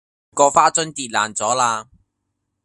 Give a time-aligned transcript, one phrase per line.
[0.31, 1.87] 嗰花樽跌爛咗啦